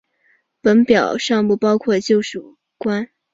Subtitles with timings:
[0.61, 2.41] 本表尚不包括旧税
[2.79, 3.07] 关。